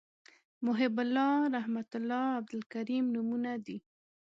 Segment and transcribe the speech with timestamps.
[0.65, 3.77] محیب الله رحمت الله عبدالکریم نومونه دي